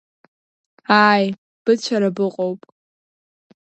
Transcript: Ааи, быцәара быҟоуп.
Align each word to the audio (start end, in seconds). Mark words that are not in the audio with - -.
Ааи, 1.03 1.25
быцәара 1.63 2.09
быҟоуп. 2.15 2.59